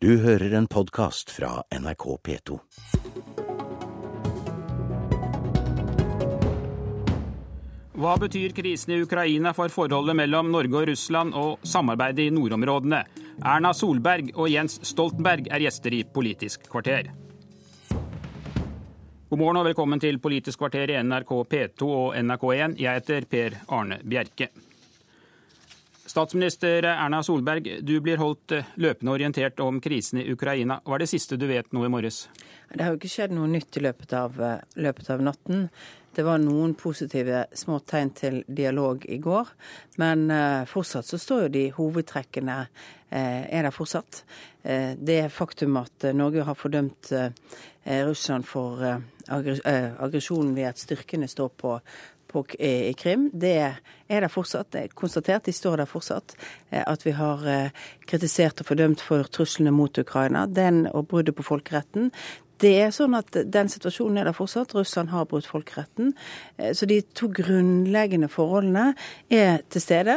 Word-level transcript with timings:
Du 0.00 0.12
hører 0.22 0.52
en 0.54 0.66
podkast 0.70 1.30
fra 1.34 1.64
NRK 1.74 2.04
P2. 2.22 2.56
Hva 7.98 8.12
betyr 8.22 8.54
krisen 8.54 8.94
i 8.94 9.00
Ukraina 9.02 9.50
for 9.58 9.74
forholdet 9.74 10.14
mellom 10.20 10.52
Norge 10.54 10.78
og 10.78 10.86
Russland 10.92 11.34
og 11.34 11.66
samarbeidet 11.66 12.28
i 12.28 12.36
nordområdene? 12.36 13.02
Erna 13.42 13.74
Solberg 13.74 14.30
og 14.36 14.46
Jens 14.52 14.78
Stoltenberg 14.86 15.50
er 15.50 15.66
gjester 15.66 15.98
i 15.98 16.04
Politisk 16.06 16.70
kvarter. 16.70 17.10
God 17.90 19.42
morgen 19.42 19.64
og 19.64 19.66
velkommen 19.72 19.98
til 19.98 20.22
Politisk 20.22 20.62
kvarter 20.62 20.94
i 20.94 21.02
NRK 21.02 21.34
P2 21.50 21.90
og 21.90 22.14
NRK1. 22.22 22.78
Jeg 22.78 23.02
heter 23.02 23.26
Per 23.34 23.60
Arne 23.66 23.98
Bjerke. 24.06 24.52
Statsminister 26.18 26.82
Erna 26.82 27.22
Solberg, 27.22 27.76
du 27.80 28.00
blir 28.02 28.18
holdt 28.18 28.50
løpende 28.74 29.12
orientert 29.12 29.60
om 29.62 29.76
krisen 29.78 30.18
i 30.18 30.24
Ukraina. 30.32 30.80
Hva 30.82 30.96
er 30.96 31.04
det 31.04 31.06
siste 31.12 31.36
du 31.38 31.44
vet 31.46 31.70
nå 31.70 31.84
i 31.86 31.90
morges? 31.94 32.24
Det 32.72 32.82
har 32.82 32.90
jo 32.90 32.98
ikke 32.98 33.10
skjedd 33.12 33.36
noe 33.36 33.46
nytt 33.52 33.78
i 33.78 33.82
løpet 33.84 34.16
av, 34.18 34.34
løpet 34.74 35.12
av 35.14 35.22
natten. 35.22 35.68
Det 36.18 36.24
var 36.26 36.42
noen 36.42 36.74
positive 36.74 37.44
små 37.54 37.78
tegn 37.86 38.10
til 38.18 38.40
dialog 38.50 39.06
i 39.06 39.20
går, 39.22 39.54
men 40.02 40.26
uh, 40.34 40.66
fortsatt 40.66 41.06
så 41.06 41.22
står 41.22 41.44
jo 41.44 41.54
de 41.54 41.64
hovedtrekkene 41.78 42.60
er 43.14 43.62
der 43.62 43.72
fortsatt. 43.72 44.24
Det 44.60 45.20
faktum 45.32 45.78
at 45.80 46.10
Norge 46.12 46.42
har 46.44 46.58
fordømt 46.58 47.08
Russland 48.04 48.44
for 48.44 48.82
aggresjonen 48.84 50.50
ved 50.58 50.66
at 50.68 50.82
styrkene 50.82 51.30
står 51.30 51.54
på, 51.56 51.78
på, 52.28 52.44
i 52.58 52.92
Krim, 52.98 53.28
det 53.32 53.54
er 53.58 53.78
der 54.08 54.32
fortsatt. 54.32 54.70
Det 54.72 54.82
er 54.82 54.96
konstatert, 54.96 55.46
de 55.48 55.54
står 55.56 55.80
der 55.80 55.88
fortsatt. 55.90 56.36
At 56.70 57.06
vi 57.06 57.14
har 57.16 57.44
kritisert 58.08 58.60
og 58.60 58.68
fordømt 58.68 59.02
for 59.04 59.28
truslene 59.32 59.72
mot 59.74 59.98
Ukraina 59.98 60.46
den 60.46 60.86
og 60.92 61.08
bruddet 61.08 61.36
på 61.36 61.46
folkeretten, 61.46 62.12
det 62.62 62.74
er 62.82 62.94
sånn 62.94 63.16
at 63.18 63.36
Den 63.46 63.70
situasjonen 63.70 64.18
er 64.20 64.28
der 64.28 64.36
fortsatt. 64.36 64.74
Russland 64.74 65.12
har 65.12 65.28
brutt 65.30 65.46
folkeretten. 65.46 66.14
Så 66.58 66.88
de 66.90 67.00
to 67.14 67.30
grunnleggende 67.34 68.30
forholdene 68.32 68.94
er 69.30 69.62
til 69.70 69.84
stede. 69.84 70.16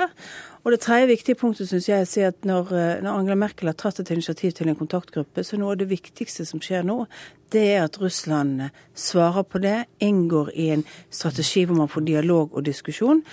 Og 0.63 0.71
Det 0.71 0.79
tredje 0.79 1.07
viktige 1.07 1.35
punktet 1.35 1.67
synes 1.67 1.89
jeg 1.89 2.07
er 2.17 2.27
at 2.27 2.45
når, 2.45 2.69
når, 3.01 3.11
Angela 3.11 3.35
Merkel 3.35 3.67
har 3.67 3.73
tatt 3.73 3.99
et 3.99 4.11
initiativ 4.13 4.51
til 4.51 4.69
en 4.69 4.77
kontaktgruppe, 4.77 5.43
så 5.43 5.57
noe 5.57 5.73
av 5.73 5.79
det 5.81 5.89
viktigste 5.89 6.45
som 6.45 6.61
skjer 6.61 6.85
nå, 6.85 7.05
det 7.51 7.63
er 7.73 7.87
at 7.87 7.97
Russland 8.01 8.69
svarer 8.93 9.41
på 9.43 9.61
det, 9.61 9.87
inngår 9.99 10.51
i 10.53 10.69
en 10.75 10.85
strategi 11.09 11.65
hvor 11.65 11.81
man 11.81 11.89
får 11.89 12.05
dialog 12.05 12.53
og 12.53 12.65
diskusjon. 12.65 13.23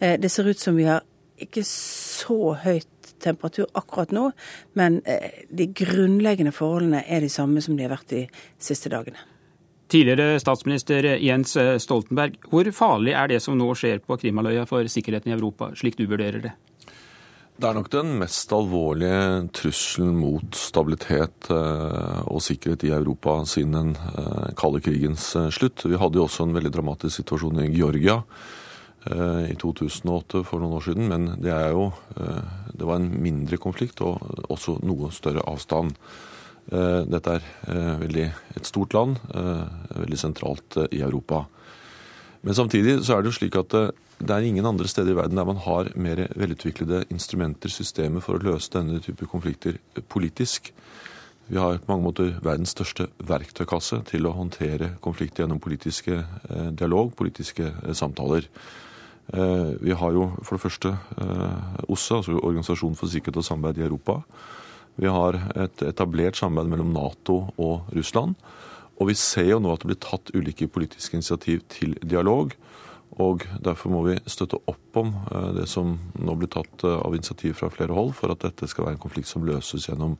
Det 0.00 0.30
ser 0.32 0.48
ut 0.48 0.60
som 0.60 0.80
vi 0.80 0.88
har 0.88 1.04
ikke 1.38 1.62
så 1.64 2.56
høyt 2.64 2.88
temperatur 3.22 3.66
akkurat 3.78 4.12
nå, 4.14 4.28
men 4.78 5.00
de 5.02 5.66
grunnleggende 5.72 6.54
forholdene 6.54 7.02
er 7.06 7.24
de 7.24 7.32
samme 7.32 7.62
som 7.64 7.76
de 7.76 7.86
har 7.86 7.94
vært 7.96 8.14
de 8.14 8.22
siste 8.62 8.92
dagene. 8.92 9.20
Tidligere 9.88 10.36
statsminister 10.42 11.06
Jens 11.16 11.54
Stoltenberg, 11.80 12.34
hvor 12.52 12.68
farlig 12.76 13.14
er 13.16 13.30
det 13.30 13.38
som 13.40 13.56
nå 13.56 13.70
skjer 13.78 14.02
på 14.04 14.18
Krimhalvøya 14.20 14.66
for 14.68 14.84
sikkerheten 14.84 15.32
i 15.32 15.36
Europa, 15.38 15.70
slik 15.80 15.96
du 15.96 16.04
vurderer 16.10 16.44
det? 16.44 16.52
Det 17.58 17.66
er 17.66 17.74
nok 17.74 17.88
den 17.90 18.12
mest 18.20 18.52
alvorlige 18.54 19.48
trusselen 19.56 20.12
mot 20.14 20.54
stabilitet 20.54 21.48
og 21.50 22.38
sikkerhet 22.44 22.84
i 22.86 22.92
Europa 22.94 23.40
siden 23.50 23.74
den 23.74 23.90
kalde 24.60 24.78
krigens 24.84 25.32
slutt. 25.56 25.82
Vi 25.82 25.98
hadde 25.98 26.20
jo 26.20 26.28
også 26.28 26.46
en 26.46 26.54
veldig 26.54 26.70
dramatisk 26.76 27.18
situasjon 27.18 27.64
i 27.64 27.72
Georgia 27.74 28.20
i 29.06 29.54
2008 29.54 30.42
for 30.44 30.60
noen 30.60 30.74
år 30.78 30.84
siden, 30.88 31.06
men 31.08 31.28
det 31.40 31.52
er 31.54 31.70
jo 31.70 31.92
det 32.78 32.86
var 32.86 32.98
en 32.98 33.12
mindre 33.22 33.58
konflikt 33.62 34.02
og 34.04 34.18
også 34.50 34.78
noe 34.86 35.12
større 35.14 35.44
avstand. 35.48 35.94
Dette 36.68 37.38
er 37.38 37.46
veldig 38.02 38.26
et 38.58 38.68
stort 38.68 38.92
land, 38.96 39.16
veldig 39.30 40.18
sentralt 40.20 40.76
i 40.90 41.00
Europa. 41.00 41.44
Men 42.42 42.54
samtidig 42.58 42.98
så 43.06 43.16
er 43.16 43.22
det 43.22 43.32
jo 43.32 43.38
slik 43.38 43.56
at 43.58 43.74
det 44.18 44.34
er 44.34 44.46
ingen 44.46 44.66
andre 44.66 44.88
steder 44.90 45.14
i 45.14 45.18
verden 45.18 45.38
der 45.38 45.46
man 45.46 45.60
har 45.62 45.92
mer 45.94 46.24
velutviklede 46.34 47.04
instrumenter, 47.14 47.70
systemer, 47.70 48.22
for 48.24 48.38
å 48.38 48.50
løse 48.50 48.72
denne 48.74 48.98
type 49.02 49.28
konflikter 49.30 49.78
politisk. 50.10 50.72
Vi 51.48 51.56
har 51.56 51.78
på 51.80 51.88
mange 51.88 52.04
måter 52.04 52.34
verdens 52.44 52.74
største 52.74 53.06
verktøykasse 53.24 54.02
til 54.10 54.28
å 54.28 54.34
håndtere 54.36 54.90
konflikter 55.00 55.44
gjennom 55.44 55.62
politiske 55.64 56.20
dialog, 56.76 57.14
politiske 57.16 57.70
samtaler. 57.96 58.44
Vi 59.80 59.96
har 59.96 60.12
jo 60.12 60.26
for 60.42 60.58
det 60.58 60.64
første 60.66 60.92
OSSE, 61.88 62.18
altså 62.18 62.36
Organisasjonen 62.36 62.98
for 63.00 63.08
sikkerhet 63.08 63.40
og 63.40 63.48
samarbeid 63.48 63.80
i 63.80 63.86
Europa. 63.88 64.20
Vi 65.00 65.08
har 65.08 65.40
et 65.56 65.84
etablert 65.88 66.36
samarbeid 66.36 66.74
mellom 66.74 66.92
Nato 66.92 67.40
og 67.56 67.88
Russland. 67.96 68.36
Og 68.98 69.08
vi 69.08 69.16
ser 69.16 69.52
jo 69.52 69.60
nå 69.62 69.72
at 69.72 69.84
det 69.84 69.92
blir 69.92 70.02
tatt 70.04 70.32
ulike 70.34 70.68
politiske 70.68 71.16
initiativ 71.16 71.62
til 71.72 71.96
dialog. 72.02 72.52
Og 73.16 73.44
derfor 73.64 73.94
må 73.94 74.02
vi 74.04 74.18
støtte 74.28 74.60
opp 74.68 74.98
om 75.00 75.14
det 75.56 75.68
som 75.70 75.96
nå 76.18 76.34
blir 76.36 76.52
tatt 76.52 76.84
av 76.90 77.14
initiativ 77.16 77.56
fra 77.56 77.70
flere 77.72 77.96
hold, 77.96 78.12
for 78.18 78.34
at 78.34 78.44
dette 78.44 78.68
skal 78.68 78.84
være 78.84 78.98
en 78.98 79.06
konflikt 79.06 79.30
som 79.30 79.48
løses 79.48 79.88
gjennom 79.88 80.18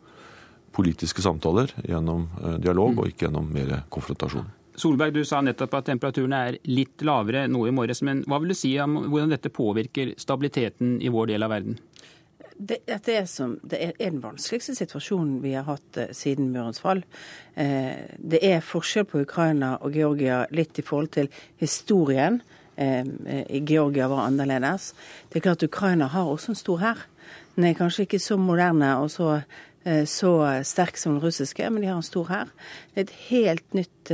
politiske 0.74 1.22
samtaler, 1.24 1.72
gjennom 1.82 2.28
dialog, 2.62 3.02
og 3.02 3.10
ikke 3.10 3.26
gjennom 3.26 3.48
mer 3.52 3.82
konfrontasjon. 3.92 4.46
Solberg, 4.78 5.14
du 5.16 5.24
sa 5.26 5.40
nettopp 5.42 5.74
at 5.80 5.88
temperaturene 5.90 6.38
er 6.50 6.58
litt 6.70 7.02
lavere 7.06 7.46
nå 7.50 7.64
i 7.66 7.74
morges. 7.74 8.02
Men 8.06 8.22
hva 8.30 8.38
vil 8.38 8.52
du 8.52 8.58
si 8.58 8.76
om 8.82 8.94
hvordan 9.08 9.32
dette 9.34 9.50
påvirker 9.50 10.14
stabiliteten 10.20 11.00
i 11.02 11.10
vår 11.10 11.32
del 11.32 11.46
av 11.46 11.50
verden? 11.56 11.80
Det, 12.58 12.80
dette 12.86 13.14
er, 13.14 13.26
som, 13.30 13.56
det 13.62 13.78
er 13.82 13.92
den 13.98 14.22
vanskeligste 14.22 14.74
situasjonen 14.78 15.38
vi 15.42 15.54
har 15.54 15.66
hatt 15.68 15.98
siden 16.14 16.50
murens 16.54 16.80
fall. 16.82 17.04
Det 17.54 18.40
er 18.42 18.64
forskjell 18.66 19.06
på 19.06 19.22
Ukraina 19.22 19.76
og 19.82 19.94
Georgia 19.98 20.40
litt 20.54 20.78
i 20.78 20.86
forhold 20.86 21.12
til 21.14 21.30
historien. 21.62 22.40
Eh, 22.78 23.62
Georgia 23.66 24.08
var 24.10 24.26
annerledes. 24.26 24.92
Det 25.28 25.38
er 25.38 25.46
klart 25.48 25.62
Ukraina 25.66 26.10
har 26.10 26.30
også 26.30 26.54
en 26.54 26.58
stor 26.58 26.82
hær. 26.82 27.06
Den 27.58 27.66
er 27.66 27.74
kanskje 27.74 28.06
ikke 28.06 28.22
så 28.22 28.38
moderne 28.38 28.94
og 29.02 29.10
så 29.10 29.40
så 30.06 30.30
sterk 30.66 30.98
som 31.00 31.14
den 31.14 31.22
russiske, 31.22 31.64
men 31.70 31.80
de 31.80 31.88
har 31.88 31.96
en 31.96 32.04
stor 32.04 32.26
hær. 32.28 32.50
Det 32.92 33.00
er 33.00 33.06
et 33.06 33.20
helt 33.30 33.76
nytt 33.78 34.10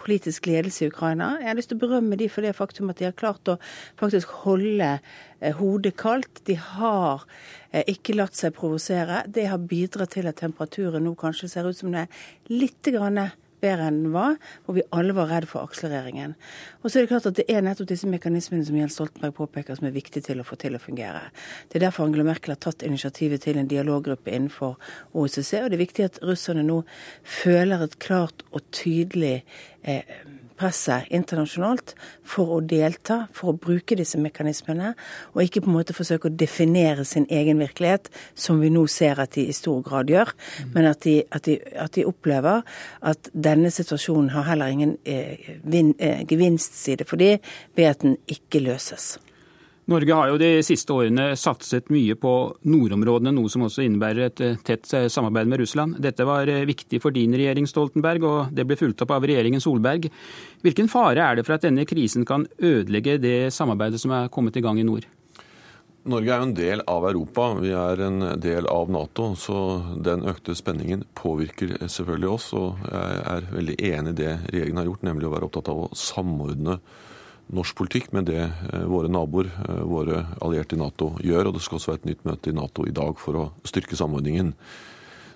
politisk 0.00 0.48
ledelse 0.48 0.84
i 0.84 0.88
Ukraina. 0.90 1.36
Jeg 1.38 1.50
har 1.50 1.58
lyst 1.58 1.70
til 1.70 1.78
å 1.78 1.82
berømme 1.84 2.18
de 2.18 2.26
for 2.32 2.42
det 2.42 2.56
faktum 2.56 2.90
at 2.90 2.98
de 2.98 3.06
har 3.06 3.14
klart 3.14 3.52
å 3.52 3.58
faktisk 4.00 4.32
holde 4.42 4.88
hodet 5.60 5.94
kaldt. 6.00 6.42
De 6.48 6.56
har 6.58 7.22
ikke 7.84 8.16
latt 8.16 8.38
seg 8.38 8.56
provosere. 8.56 9.22
Det 9.28 9.46
har 9.52 9.62
bidratt 9.62 10.16
til 10.16 10.30
at 10.30 10.40
temperaturen 10.40 11.04
nå 11.06 11.14
kanskje 11.20 11.52
ser 11.52 11.68
ut 11.68 11.78
som 11.78 11.92
det 11.94 12.06
er 12.08 12.26
litt 12.50 12.90
grann 12.90 13.28
bedre 13.62 13.88
enn 13.90 14.00
den 14.04 14.14
var, 14.14 14.38
hvor 14.64 14.76
vi 14.78 14.86
alle 14.96 15.14
var 15.16 15.30
redd 15.30 15.46
for 15.50 15.66
akselereringen. 15.66 16.34
Og 16.80 16.88
så 16.88 16.98
er 16.98 17.06
det 17.06 17.12
klart 17.12 17.28
at 17.30 17.38
det 17.38 17.46
er 17.52 17.64
nettopp 17.64 17.90
disse 17.90 18.08
mekanismene 18.10 18.66
som 18.66 18.78
Jens 18.78 18.96
Stoltenberg 18.98 19.36
påpeker 19.36 19.78
som 19.78 19.88
er 19.88 19.96
viktige 19.96 20.26
til 20.30 20.42
å 20.42 20.46
få 20.46 20.58
til 20.60 20.76
å 20.76 20.82
fungere. 20.82 21.26
Det 21.68 21.78
er 21.78 21.86
derfor 21.86 22.08
Angela 22.08 22.26
Merkel 22.30 22.54
har 22.54 22.62
tatt 22.62 22.84
initiativet 22.86 23.44
til 23.44 23.60
en 23.60 23.70
dialoggruppe 23.70 24.32
innenfor 24.32 24.76
OSSE, 25.12 25.64
og 25.64 25.70
det 25.70 25.78
er 25.78 25.84
viktig 25.86 26.08
at 26.08 26.20
russerne 26.26 26.66
nå 26.66 26.82
føler 27.24 27.84
et 27.84 27.98
klart 28.02 28.44
og 28.50 28.64
tydelig 28.74 29.40
eh, 29.82 30.04
presset 30.60 31.08
internasjonalt 31.14 31.94
for 32.26 32.56
å 32.56 32.60
delta, 32.60 33.22
for 33.36 33.52
å 33.52 33.58
bruke 33.58 33.96
disse 33.98 34.20
mekanismene, 34.20 34.92
og 35.32 35.42
ikke 35.44 35.64
på 35.64 35.70
en 35.72 35.78
måte 35.78 35.96
forsøke 35.96 36.28
å 36.28 36.36
definere 36.42 37.06
sin 37.08 37.26
egen 37.32 37.62
virkelighet, 37.62 38.10
som 38.34 38.60
vi 38.60 38.70
nå 38.72 38.84
ser 38.90 39.22
at 39.22 39.34
de 39.38 39.46
i 39.48 39.56
stor 39.56 39.80
grad 39.86 40.12
gjør, 40.12 40.34
men 40.74 40.90
at 40.90 41.02
de, 41.06 41.16
at 41.32 41.48
de, 41.48 41.56
at 41.80 41.96
de 41.96 42.06
opplever 42.08 42.62
at 43.00 43.32
denne 43.32 43.72
situasjonen 43.72 44.32
har 44.34 44.48
heller 44.52 44.74
ingen 44.74 44.96
eh, 45.08 45.56
vin, 45.64 45.94
eh, 45.98 46.24
gevinstside 46.28 47.08
for 47.08 47.20
dem 47.20 47.40
ved 47.78 47.92
at 47.94 48.04
den 48.04 48.18
ikke 48.30 48.62
løses. 48.64 49.16
Norge 49.88 50.14
har 50.14 50.28
jo 50.28 50.38
de 50.38 50.48
siste 50.62 50.92
årene 50.92 51.30
satset 51.40 51.88
mye 51.90 52.14
på 52.20 52.32
nordområdene, 52.68 53.32
noe 53.34 53.50
som 53.50 53.64
også 53.66 53.82
innebærer 53.82 54.28
et 54.28 54.42
tett 54.66 54.86
samarbeid 54.86 55.48
med 55.50 55.62
Russland. 55.62 55.96
Dette 56.04 56.26
var 56.28 56.50
viktig 56.68 57.00
for 57.02 57.16
din 57.16 57.34
regjering, 57.34 57.66
Stoltenberg, 57.66 58.26
og 58.28 58.52
det 58.54 58.66
ble 58.68 58.78
fulgt 58.78 59.02
opp 59.02 59.16
av 59.16 59.26
regjeringen 59.26 59.62
Solberg. 59.62 60.06
Hvilken 60.62 60.90
fare 60.92 61.24
er 61.24 61.40
det 61.40 61.46
for 61.48 61.56
at 61.56 61.66
denne 61.66 61.88
krisen 61.88 62.28
kan 62.28 62.46
ødelegge 62.58 63.18
det 63.18 63.48
samarbeidet 63.56 64.02
som 64.02 64.14
er 64.14 64.30
kommet 64.30 64.60
i 64.60 64.62
gang 64.62 64.78
i 64.78 64.86
nord? 64.86 65.08
Norge 66.08 66.32
er 66.32 66.38
jo 66.40 66.46
en 66.48 66.56
del 66.56 66.80
av 66.88 67.04
Europa, 67.10 67.50
vi 67.60 67.74
er 67.76 68.00
en 68.06 68.22
del 68.40 68.70
av 68.72 68.88
Nato. 68.88 69.34
Så 69.36 69.56
den 70.00 70.24
økte 70.30 70.54
spenningen 70.56 71.04
påvirker 71.18 71.76
selvfølgelig 71.82 72.30
oss. 72.30 72.52
Og 72.56 72.80
jeg 72.86 73.20
er 73.34 73.52
veldig 73.52 73.76
enig 73.90 74.14
i 74.14 74.20
det 74.22 74.32
regjeringen 74.46 74.80
har 74.80 74.88
gjort, 74.88 75.04
nemlig 75.10 75.28
å 75.28 75.34
være 75.34 75.50
opptatt 75.50 75.68
av 75.72 75.82
å 75.82 75.90
samordne 75.96 76.78
norsk 77.50 77.76
politikk 77.78 78.12
med 78.14 78.28
det 78.30 78.44
våre 78.90 79.10
naboer, 79.10 79.50
våre 79.88 80.22
allierte 80.42 80.76
i 80.76 80.80
Nato, 80.80 81.12
gjør. 81.24 81.50
Og 81.50 81.56
det 81.56 81.64
skal 81.64 81.80
også 81.80 81.92
være 81.92 82.02
et 82.02 82.08
nytt 82.12 82.24
møte 82.28 82.52
i 82.52 82.56
Nato 82.56 82.86
i 82.86 82.94
dag 82.94 83.18
for 83.20 83.38
å 83.38 83.48
styrke 83.66 83.98
samordningen. 83.98 84.54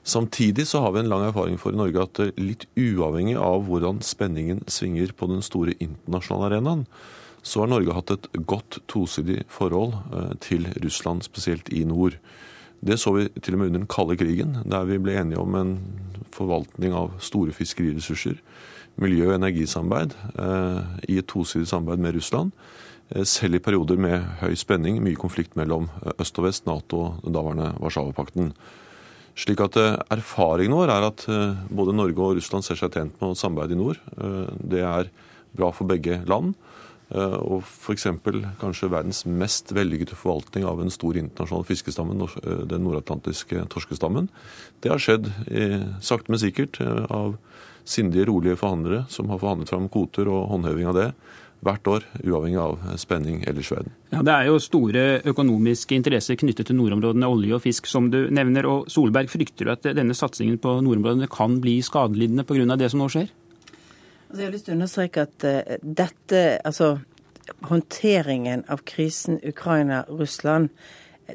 Samtidig 0.04 0.66
så 0.68 0.82
har 0.84 0.92
vi 0.92 1.00
en 1.00 1.08
lang 1.08 1.24
erfaring 1.24 1.56
for 1.60 1.72
i 1.72 1.80
Norge 1.80 2.02
at 2.04 2.20
litt 2.36 2.66
uavhengig 2.76 3.38
av 3.40 3.64
hvordan 3.68 4.02
spenningen 4.04 4.60
svinger 4.68 5.14
på 5.16 5.30
den 5.30 5.40
store 5.44 5.74
internasjonale 5.80 6.50
arenaen, 6.52 6.84
så 7.44 7.62
har 7.62 7.70
Norge 7.72 7.96
hatt 7.96 8.12
et 8.12 8.28
godt 8.48 8.82
tosidig 8.88 9.42
forhold 9.52 9.96
til 10.44 10.68
Russland, 10.84 11.24
spesielt 11.24 11.68
i 11.72 11.82
nord. 11.88 12.18
Det 12.84 12.98
så 13.00 13.14
vi 13.16 13.26
til 13.40 13.56
og 13.56 13.62
med 13.62 13.72
under 13.72 13.82
den 13.82 13.90
kalde 13.90 14.16
krigen, 14.20 14.58
der 14.68 14.84
vi 14.88 15.00
ble 15.00 15.16
enige 15.20 15.40
om 15.40 15.56
en 15.56 15.74
forvaltning 16.36 16.92
av 16.96 17.16
store 17.24 17.52
fiskeriressurser, 17.56 18.40
miljø- 19.00 19.30
og 19.30 19.36
energisamarbeid 19.38 20.14
eh, 20.38 20.94
i 21.08 21.18
et 21.20 21.28
tosidig 21.30 21.68
samarbeid 21.70 22.02
med 22.04 22.16
Russland. 22.18 22.52
Eh, 23.10 23.24
selv 23.28 23.58
i 23.58 23.62
perioder 23.62 24.00
med 24.00 24.24
høy 24.40 24.54
spenning, 24.58 25.00
mye 25.02 25.18
konflikt 25.20 25.56
mellom 25.56 25.90
øst 26.18 26.38
og 26.38 26.48
vest, 26.48 26.66
Nato 26.66 27.00
og 27.06 27.24
den 27.26 27.36
daværende 27.36 27.72
Warszawapakten. 27.80 28.52
Slik 29.34 29.60
at 29.64 29.74
Erfaringen 30.14 30.76
vår 30.78 30.92
er 30.94 31.04
at 31.08 31.24
både 31.74 31.90
Norge 31.90 32.22
og 32.22 32.36
Russland 32.38 32.62
ser 32.62 32.78
seg 32.78 32.92
tjent 32.94 33.16
med 33.18 33.32
å 33.32 33.34
samarbeide 33.34 33.74
i 33.74 33.78
nord. 33.80 33.98
Det 34.62 34.84
er 34.86 35.10
bra 35.58 35.72
for 35.74 35.90
begge 35.90 36.20
land. 36.30 36.52
Eh, 37.14 37.36
og 37.46 37.62
f.eks. 37.62 38.08
kanskje 38.58 38.90
verdens 38.90 39.22
mest 39.28 39.70
vellykkede 39.74 40.16
forvaltning 40.18 40.66
av 40.66 40.82
en 40.82 40.90
stor 40.90 41.18
internasjonal 41.20 41.66
fiskestamme, 41.68 42.16
eh, 42.42 42.64
den 42.70 42.82
nordatlantiske 42.86 43.68
torskestammen. 43.70 44.28
Det 44.82 44.90
har 44.90 45.02
skjedd 45.02 45.30
sakte, 46.02 46.32
men 46.32 46.42
sikkert 46.42 46.80
eh, 46.82 47.06
av 47.10 47.36
sindige, 47.84 48.26
rolige 48.26 48.58
forhandlere 48.58 49.04
som 49.12 49.30
har 49.30 49.38
forhandlet 49.38 49.70
fram 49.70 49.88
kvoter 49.92 50.28
og 50.32 50.48
håndheving 50.50 50.90
av 50.90 50.98
det 50.98 51.08
hvert 51.64 51.86
år, 51.88 52.02
uavhengig 52.20 52.58
av 52.60 52.98
spenning 53.00 53.38
ellers 53.48 53.70
i 53.70 53.76
verden. 53.76 53.92
Ja, 54.10 54.22
Det 54.22 54.32
er 54.34 54.48
jo 54.50 54.58
store 54.60 55.04
økonomiske 55.24 55.96
interesser 55.96 56.36
knyttet 56.36 56.68
til 56.68 56.76
nordområdene, 56.76 57.30
olje 57.30 57.54
og 57.56 57.62
fisk, 57.64 57.86
som 57.86 58.10
du 58.10 58.28
nevner. 58.28 58.66
og 58.66 58.90
Solberg, 58.92 59.30
frykter 59.32 59.64
du 59.64 59.70
at 59.72 59.82
denne 59.96 60.12
satsingen 60.12 60.58
på 60.58 60.82
nordområdene 60.82 61.30
kan 61.30 61.60
bli 61.60 61.80
skadelidende 61.80 62.44
pga. 62.44 62.76
det 62.76 62.90
som 62.90 63.00
nå 63.00 63.08
skjer? 63.08 63.30
Altså, 64.34 64.42
jeg 64.42 64.48
har 64.48 64.54
lyst 64.56 64.64
til 64.66 64.72
å 64.72 64.78
understreke 64.80 65.22
at 65.28 65.44
uh, 65.46 65.74
dette, 65.78 66.38
altså 66.66 66.86
håndteringen 67.68 68.64
av 68.66 68.80
krisen 68.82 69.36
Ukraina-Russland, 69.46 70.72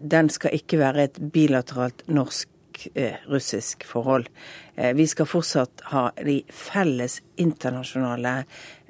den 0.03 0.27
skal 0.35 0.57
ikke 0.57 0.81
være 0.81 1.05
et 1.07 1.19
bilateralt 1.31 2.03
norsk-russisk 2.11 3.85
uh, 3.85 3.87
forhold. 3.87 4.27
Uh, 4.75 4.91
vi 4.99 5.05
skal 5.07 5.29
fortsatt 5.31 5.85
ha 5.93 6.09
de 6.19 6.41
felles 6.51 7.21
internasjonale 7.39 8.43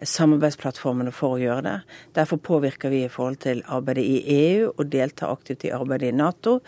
samarbeidsplattformene 0.08 1.12
for 1.16 1.36
å 1.36 1.42
gjøre 1.42 1.66
det. 1.66 1.76
Derfor 2.16 2.40
påvirker 2.44 2.92
vi 2.94 3.04
i 3.06 3.12
forhold 3.12 3.42
til 3.44 3.64
arbeidet 3.68 4.06
i 4.06 4.36
EU 4.36 4.70
og 4.72 4.86
deltar 4.92 5.34
aktivt 5.34 5.68
i 5.68 5.74
arbeidet 5.76 6.14
i 6.14 6.16
Nato 6.16 6.60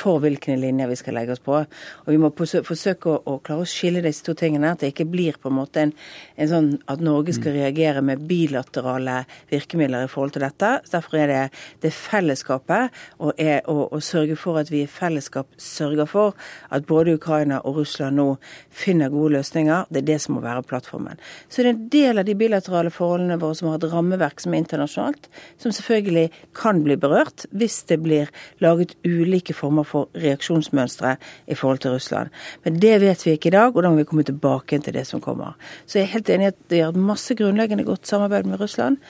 for 0.00 0.20
hvilke 0.22 0.54
linjer 0.58 0.88
vi 0.90 0.96
skal 0.98 1.16
legge 1.18 1.34
oss 1.34 1.42
på. 1.44 1.56
Og 1.60 2.10
Vi 2.10 2.18
må 2.20 2.30
forsøke 2.36 3.10
å, 3.10 3.16
å 3.26 3.38
klare 3.44 3.64
å 3.64 3.68
skille 3.68 4.02
disse 4.04 4.24
to 4.26 4.34
tingene. 4.38 4.72
At 4.72 4.82
det 4.82 4.92
ikke 4.92 5.08
blir 5.10 5.38
på 5.40 5.50
en 5.50 5.56
måte 5.58 5.84
en, 5.84 5.92
en 6.40 6.50
sånn 6.50 6.70
at 6.90 7.02
Norge 7.04 7.34
skal 7.36 7.56
reagere 7.56 8.02
med 8.04 8.22
bilaterale 8.30 9.24
virkemidler 9.50 10.06
i 10.06 10.10
forhold 10.10 10.36
til 10.36 10.46
dette. 10.46 10.72
Derfor 10.90 11.18
er 11.20 11.32
det 11.32 11.42
det 11.84 11.92
fellesskapet 11.96 12.96
og, 13.18 13.34
er, 13.36 13.60
å, 13.70 13.88
å 13.90 14.02
sørge 14.04 14.38
for 14.40 14.60
at 14.62 14.72
vi 14.72 14.84
i 14.84 14.90
fellesskap 14.90 15.50
sørger 15.60 16.08
for 16.10 16.38
at 16.70 16.86
både 16.88 17.16
Ukraina 17.18 17.60
og 17.66 17.82
Russland 17.82 18.18
nå 18.20 18.28
finner 18.70 19.12
gode 19.12 19.36
løsninger. 19.38 19.90
Det 19.90 20.04
er 20.04 20.10
det 20.14 20.20
som 20.24 20.38
må 20.38 20.44
være 20.44 20.64
plattformen. 20.66 21.20
Så 21.48 21.62
det 21.62 21.68
er 21.68 21.74
en 21.74 21.88
del 21.92 22.22
av 22.22 22.28
de 22.28 22.36
bilaterale 22.38 22.92
forholdene 22.94 23.38
våre 23.40 23.58
som 23.58 23.70
har 23.70 23.80
et 23.80 23.88
rammeverk 23.92 24.42
som 24.42 24.54
er 24.54 24.62
internasjonalt, 24.62 25.28
som 25.60 25.74
selvfølgelig 25.74 26.28
kan 26.56 26.82
bli 26.86 26.96
berørt 27.00 27.46
hvis 27.50 27.82
det 27.90 28.00
blir 28.04 28.30
laget 28.64 28.96
ulike 29.06 29.56
former 29.56 29.86
for 29.88 30.08
reaksjonsmønstre 30.18 31.16
i 31.50 31.58
forhold 31.58 31.84
til 31.84 31.96
Russland. 31.96 32.32
Men 32.64 32.80
det 32.82 32.96
vet 33.04 33.26
vi 33.26 33.36
ikke 33.36 33.52
i 33.52 33.56
dag, 33.56 33.76
og 33.76 33.82
da 33.82 33.92
må 33.92 34.02
vi 34.02 34.08
komme 34.08 34.26
tilbake 34.26 34.80
til 34.80 34.96
det 34.96 35.06
som 35.08 35.22
kommer. 35.22 35.56
Så 35.86 35.98
jeg 35.98 36.08
er 36.08 36.16
helt 36.16 36.32
enig 36.32 36.48
i 36.48 36.52
at 36.54 36.60
vi 36.72 36.82
har 36.84 37.06
masse 37.10 37.34
grunnleggende 37.38 37.86
godt 37.86 38.08
samarbeid 38.08 38.48
med 38.48 38.60
Russland. 38.60 39.00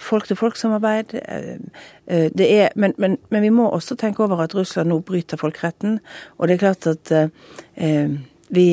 Folk-til-folk-samarbeid. 0.00 1.14
Eh, 1.14 1.56
eh, 2.06 2.68
men, 2.74 2.94
men, 2.96 3.16
men, 3.28 3.42
vi 3.42 3.50
må 3.50 3.68
også 3.68 3.96
tenke 3.96 4.24
over 4.24 4.40
at 4.40 4.54
Russland 4.54 4.88
nå 4.88 5.00
bryter 5.04 5.36
folkeretten. 5.36 5.98
Og 6.38 6.48
det 6.48 6.54
er 6.54 6.62
klart 6.62 6.86
at 6.86 7.12
eh, 7.76 8.16
vi, 8.52 8.66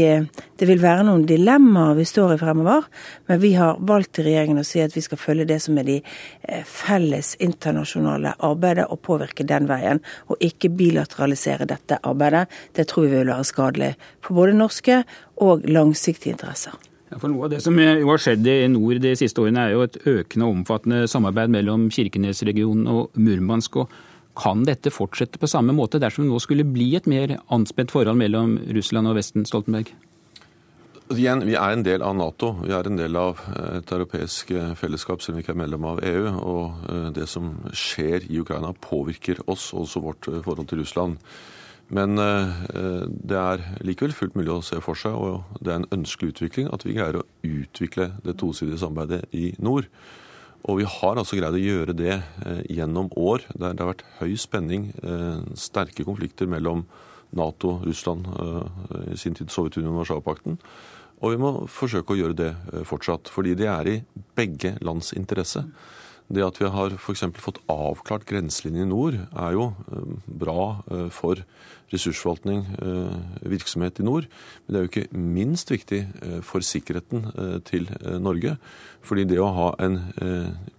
det 0.59 0.67
vil 0.67 0.81
være 0.81 1.05
noen 1.07 1.21
dilemmaer 1.27 1.95
vi 1.95 2.03
står 2.07 2.33
i 2.33 2.39
fremover, 2.41 2.87
men 3.31 3.39
vi 3.39 3.53
har 3.55 3.79
valgt 3.87 4.19
i 4.19 4.25
regjeringen 4.25 4.59
å 4.59 4.65
si 4.67 4.81
at 4.83 4.95
vi 4.95 5.03
skal 5.05 5.21
følge 5.21 5.47
det 5.47 5.61
som 5.63 5.79
er 5.79 5.87
de 5.87 5.95
eh, 6.01 6.65
felles 6.67 7.31
internasjonale 7.39 8.35
arbeidet, 8.43 8.89
og 8.91 8.99
påvirke 9.07 9.47
den 9.47 9.69
veien. 9.69 10.03
Og 10.27 10.43
ikke 10.43 10.71
bilateralisere 10.75 11.69
dette 11.69 12.01
arbeidet. 12.03 12.49
Det 12.75 12.89
tror 12.91 13.07
vi 13.07 13.15
vil 13.15 13.31
være 13.31 13.47
skadelig 13.47 13.93
for 14.25 14.41
både 14.41 14.59
norske 14.59 15.01
og 15.47 15.63
langsiktige 15.71 16.35
interesser. 16.35 16.75
For 17.15 17.31
Noe 17.31 17.47
av 17.47 17.55
det 17.55 17.63
som 17.63 17.79
har 17.79 18.21
skjedd 18.21 18.45
i 18.51 18.59
nord 18.69 18.99
de 19.01 19.15
siste 19.17 19.41
årene, 19.41 19.63
er 19.63 19.77
jo 19.77 19.87
et 19.87 19.97
økende 20.03 20.45
og 20.45 20.59
omfattende 20.59 21.07
samarbeid 21.09 21.55
mellom 21.55 21.87
Kirkenesregionen 21.93 22.85
og 22.91 23.15
Murmansk. 23.17 23.79
og 23.81 23.95
kan 24.37 24.65
dette 24.67 24.91
fortsette 24.93 25.39
på 25.41 25.49
samme 25.49 25.73
måte 25.75 25.99
dersom 26.01 26.25
det 26.25 26.33
nå 26.33 26.39
skulle 26.43 26.67
bli 26.67 26.91
et 26.99 27.09
mer 27.09 27.37
anspent 27.53 27.91
forhold 27.91 28.19
mellom 28.19 28.57
Russland 28.75 29.09
og 29.09 29.17
Vesten, 29.19 29.47
Stoltenberg? 29.47 29.91
Igjen, 31.09 31.41
Vi 31.41 31.55
er 31.57 31.73
en 31.73 31.81
del 31.81 32.03
av 32.05 32.13
Nato. 32.13 32.51
Vi 32.61 32.69
er 32.69 32.85
en 32.85 32.97
del 32.99 33.15
av 33.17 33.39
et 33.73 33.91
europeisk 33.91 34.51
fellesskap, 34.77 35.23
selv 35.23 35.33
om 35.33 35.39
vi 35.39 35.41
ikke 35.41 35.55
er 35.55 35.63
medlem 35.63 35.87
av 35.89 36.01
EU. 36.05 36.27
Og 36.37 36.83
eh, 36.85 37.07
det 37.15 37.25
som 37.31 37.55
skjer 37.73 38.27
i 38.29 38.37
Ukraina, 38.37 38.75
påvirker 38.77 39.41
oss, 39.49 39.71
også 39.73 40.03
vårt 40.05 40.29
eh, 40.29 40.43
forhold 40.45 40.69
til 40.69 40.83
Russland. 40.83 41.17
Men 41.89 42.13
eh, 42.21 42.53
det 43.09 43.39
er 43.41 43.65
likevel 43.81 44.13
fullt 44.13 44.37
mulig 44.37 44.53
å 44.53 44.61
se 44.61 44.77
for 44.85 44.99
seg, 45.01 45.17
og 45.17 45.57
det 45.57 45.73
er 45.73 45.81
en 45.81 45.89
ønskelig 45.97 46.35
utvikling, 46.35 46.69
at 46.69 46.85
vi 46.85 46.93
greier 46.99 47.23
å 47.23 47.25
utvikle 47.41 48.11
det 48.21 48.37
tosidige 48.37 48.77
samarbeidet 48.77 49.33
i 49.33 49.55
nord. 49.57 49.89
Og 50.67 50.81
vi 50.81 50.87
har 50.87 51.19
altså 51.19 51.37
greid 51.39 51.55
å 51.55 51.61
gjøre 51.61 51.95
det 51.95 52.15
eh, 52.17 52.63
gjennom 52.75 53.07
år 53.17 53.45
der 53.53 53.75
det 53.75 53.83
har 53.83 53.93
vært 53.93 54.07
høy 54.19 54.33
spenning, 54.39 54.89
eh, 54.99 55.39
sterke 55.59 56.03
konflikter 56.07 56.49
mellom 56.51 56.83
Nato, 57.35 57.77
Russland, 57.85 58.27
eh, 58.27 59.13
i 59.13 59.19
sin 59.19 59.37
tid 59.37 59.53
Sovjetunionen 59.53 59.95
og 59.95 60.03
Warszawapakten. 60.03 60.59
Og 61.19 61.33
vi 61.33 61.39
må 61.39 61.53
forsøke 61.71 62.15
å 62.15 62.19
gjøre 62.19 62.37
det 62.39 62.51
fortsatt, 62.87 63.27
fordi 63.31 63.55
det 63.59 63.67
er 63.67 63.87
i 63.91 63.97
begge 64.39 64.77
lands 64.83 65.11
interesse. 65.15 65.65
Det 66.31 66.45
at 66.45 66.59
vi 66.61 66.69
har 66.71 66.93
f.eks. 66.95 67.25
fått 67.41 67.59
avklart 67.67 68.23
grenselinjen 68.29 68.87
i 68.87 68.91
nord, 68.91 69.17
er 69.35 69.57
jo 69.57 69.65
bra 70.29 70.79
for 71.11 71.41
ressursforvaltning, 71.93 72.65
eh, 72.81 73.49
virksomhet 73.49 73.99
i 73.99 74.05
nord. 74.05 74.27
Men 74.65 74.73
det 74.73 74.79
er 74.79 74.85
jo 74.85 74.91
ikke 74.91 75.17
minst 75.17 75.71
viktig 75.71 76.01
eh, 76.05 76.39
for 76.45 76.65
sikkerheten 76.65 77.29
eh, 77.33 77.57
til 77.65 77.89
Norge. 78.21 78.57
Fordi 79.05 79.23
det 79.29 79.39
å 79.39 79.47
ha 79.55 79.67
en 79.79 79.95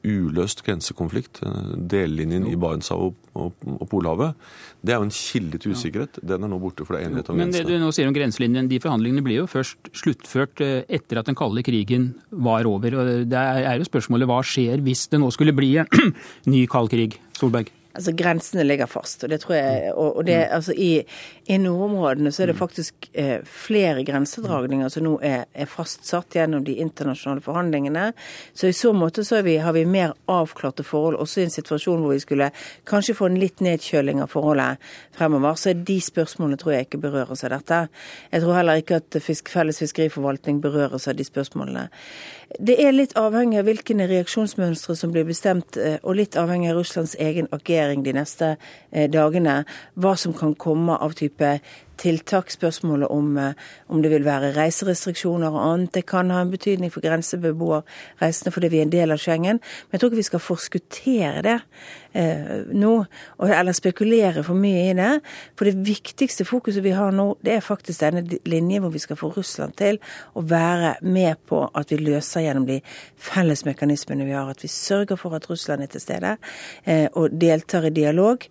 uløst 0.05 0.61
grensekonflikt, 0.67 1.41
delelinjen 1.89 2.45
i 2.51 2.57
Barentshavet 2.61 3.17
og 3.33 3.87
Polhavet, 3.89 4.37
det 4.85 4.93
er 4.93 5.01
jo 5.01 5.07
en 5.09 5.15
kilde 5.15 5.61
til 5.63 5.73
usikkerhet. 5.73 6.21
Den 6.21 6.45
er 6.45 6.53
nå 6.53 6.59
borte, 6.61 6.85
for 6.85 6.95
det 6.95 7.01
er 7.01 7.09
enighet 7.09 7.33
om 7.33 7.41
grensene. 7.41 7.65
Men 7.65 7.71
det 7.71 7.81
du 7.81 7.81
nå 7.81 7.89
sier 7.97 8.11
om 8.11 8.15
grenselinjen, 8.15 8.69
de 8.69 8.83
forhandlingene 8.85 9.25
blir 9.25 9.41
jo 9.41 9.49
først 9.49 9.89
sluttført 9.97 10.61
etter 10.61 11.23
at 11.23 11.33
den 11.33 11.39
kalde 11.41 11.65
krigen 11.65 12.11
var 12.29 12.69
over. 12.69 13.01
og 13.01 13.13
Det 13.33 13.41
er 13.41 13.81
jo 13.81 13.89
spørsmålet 13.89 14.29
hva 14.29 14.43
skjer 14.45 14.85
hvis 14.85 15.09
det 15.09 15.25
nå 15.25 15.33
skulle 15.33 15.57
bli 15.57 15.79
en 15.81 16.17
ny 16.53 16.67
kald 16.69 16.93
krig? 16.93 17.17
Solberg? 17.41 17.73
Altså 17.91 18.13
Grensene 18.15 18.63
ligger 18.63 18.87
fast. 18.87 19.25
og 19.25 19.31
det 19.31 19.41
tror 19.43 19.57
jeg, 19.57 19.93
og 19.99 20.25
det, 20.27 20.37
mm. 20.37 20.55
altså 20.55 20.73
I, 20.73 21.03
i 21.51 21.57
nordområdene 21.59 22.31
så 22.31 22.45
er 22.45 22.53
det 22.53 22.55
mm. 22.55 22.59
faktisk 22.61 23.09
eh, 23.13 23.41
flere 23.43 24.05
grensedragninger 24.07 24.89
som 24.89 25.05
nå 25.09 25.17
er, 25.27 25.49
er, 25.55 25.67
fastsatt 25.67 26.37
gjennom 26.39 26.63
de 26.65 26.77
internasjonale 26.79 27.43
forhandlingene. 27.43 28.13
Så 28.55 28.71
i 28.71 28.77
så 28.77 28.93
måte 28.95 29.25
så 29.27 29.41
vi, 29.43 29.57
har 29.59 29.75
vi 29.75 29.83
mer 29.91 30.15
avklarte 30.31 30.87
forhold, 30.87 31.19
også 31.19 31.43
i 31.43 31.49
en 31.49 31.55
situasjon 31.57 32.05
hvor 32.05 32.15
vi 32.15 32.23
skulle 32.23 32.53
kanskje 32.87 33.17
få 33.19 33.27
en 33.27 33.41
litt 33.43 33.59
nedkjøling 33.65 34.23
av 34.23 34.31
forholdet 34.31 34.79
fremover. 35.19 35.59
Så 35.59 35.75
de 35.75 35.99
spørsmålene 36.05 36.61
tror 36.63 36.77
jeg 36.77 36.87
ikke 36.87 37.03
berøres 37.09 37.43
av 37.43 37.57
dette. 37.57 37.81
Jeg 38.31 38.45
tror 38.45 38.61
heller 38.61 38.85
ikke 38.85 39.01
at 39.03 39.19
fisk, 39.25 39.51
felles 39.51 39.83
fiskeriforvaltning 39.83 40.63
berøres 40.63 41.11
av 41.11 41.19
de 41.19 41.27
spørsmålene. 41.27 41.89
Det 42.59 42.79
er 42.83 42.95
litt 42.95 43.13
avhengig 43.19 43.61
av 43.61 43.67
hvilke 43.69 43.95
reaksjonsmønstre 43.99 44.97
som 44.99 45.13
blir 45.15 45.27
bestemt, 45.27 45.77
eh, 45.79 45.99
og 46.03 46.19
litt 46.19 46.39
avhengig 46.39 46.71
av 46.71 46.81
Russlands 46.81 47.15
egen 47.19 47.47
agering 47.55 47.80
de 47.89 48.17
neste 48.17 48.57
eh, 48.93 49.09
dagene. 49.11 49.65
Hva 49.95 50.17
som 50.17 50.35
kan 50.37 50.55
komme 50.55 50.99
av 51.01 51.17
type 51.19 51.59
tiltak. 52.01 52.51
Spørsmålet 52.51 53.09
om, 53.09 53.39
eh, 53.39 53.53
om, 53.89 54.03
det 54.03 54.11
vil 54.11 54.25
være 54.25 54.55
reiserestriksjoner 54.57 55.51
og 55.51 55.73
annet. 55.73 55.93
Det 55.93 56.07
kan 56.07 56.31
ha 56.31 56.41
en 56.41 56.51
betydning 56.51 56.93
for 56.93 57.01
grensebeboerreisende 57.01 58.53
fordi 58.53 58.69
vi 58.69 58.79
er 58.79 58.83
en 58.83 58.93
del 58.93 59.11
av 59.11 59.19
Schengen. 59.19 59.61
Men 59.61 59.93
jeg 59.93 60.01
tror 60.01 60.11
ikke 60.11 60.17
vi 60.17 60.23
skal 60.23 60.41
forskuttere 60.41 61.43
det 61.43 61.61
eh, 62.15 62.65
nå, 62.73 63.05
eller 63.39 63.73
spekulere 63.73 64.45
for 64.45 64.55
mye 64.55 64.91
i 64.91 64.95
det. 64.95 65.21
For 65.57 65.65
det 65.65 65.87
viktigste 65.87 66.45
fokuset 66.45 66.85
vi 66.85 66.91
har 66.91 67.13
nå, 67.13 67.37
det 67.45 67.53
er 67.53 67.61
faktisk 67.61 68.01
denne 68.01 68.25
linjen 68.45 68.83
hvor 68.83 68.91
vi 68.91 68.99
skal 68.99 69.17
få 69.17 69.33
Russland 69.37 69.77
til 69.77 69.99
å 70.35 70.43
være 70.43 70.97
med 71.03 71.37
på 71.47 71.71
at 71.75 71.91
vi 71.91 71.97
løser 71.97 72.41
gjennom 72.41 72.67
de 72.67 72.81
felles 73.17 73.65
mekanismene 73.65 74.25
vi 74.25 74.33
har. 74.33 74.51
At 74.51 74.63
vi 74.63 74.69
sørger 74.69 75.17
for 75.17 75.35
at 75.35 75.51
Russland 75.51 75.83
er 75.83 75.87
til 75.87 76.01
stede 76.01 76.37
eh, 76.85 77.09
og 77.13 77.31
deltar 77.31 77.70
i 77.75 77.91
dialog. 77.91 78.47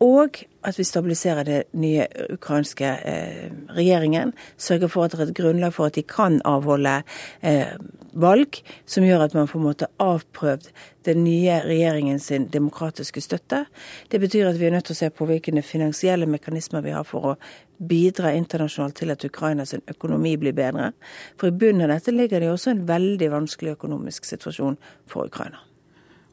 Og 0.00 0.38
at 0.64 0.78
vi 0.78 0.84
stabiliserer 0.84 1.44
det 1.44 1.62
nye 1.76 2.06
ukrainske 2.32 2.88
eh, 3.04 3.50
regjeringen. 3.76 4.32
Sørger 4.56 4.88
for 4.88 5.04
at 5.04 5.12
det 5.12 5.20
er 5.20 5.28
et 5.28 5.36
grunnlag 5.36 5.74
for 5.76 5.90
at 5.90 5.96
de 5.96 6.02
kan 6.02 6.40
avholde 6.48 7.02
eh, 7.44 7.74
valg 8.12 8.62
som 8.88 9.04
gjør 9.04 9.26
at 9.26 9.36
man 9.36 9.48
på 9.48 9.58
en 9.58 9.66
måte 9.68 9.90
avprøvd 10.00 10.70
den 11.04 11.22
nye 11.24 11.60
regjeringen 11.64 12.20
sin 12.20 12.48
demokratiske 12.52 13.20
støtte. 13.20 13.64
Det 14.08 14.20
betyr 14.20 14.48
at 14.48 14.60
vi 14.60 14.68
er 14.68 14.74
nødt 14.74 14.88
til 14.88 14.96
å 14.96 15.02
se 15.02 15.10
på 15.12 15.28
hvilke 15.28 15.62
finansielle 15.62 16.28
mekanismer 16.28 16.84
vi 16.84 16.96
har 16.96 17.04
for 17.04 17.34
å 17.34 17.38
bidra 17.80 18.32
internasjonalt 18.36 18.96
til 19.00 19.12
at 19.12 19.24
Ukrainas 19.24 19.74
økonomi 19.76 20.36
blir 20.40 20.56
bedre. 20.56 20.92
For 21.40 21.48
i 21.48 21.56
bunnen 21.56 21.88
av 21.88 21.96
dette 21.96 22.16
ligger 22.16 22.40
det 22.40 22.52
også 22.52 22.74
en 22.74 22.86
veldig 22.88 23.32
vanskelig 23.32 23.76
økonomisk 23.76 24.28
situasjon 24.28 24.80
for 25.08 25.28
Ukraina. 25.28 25.60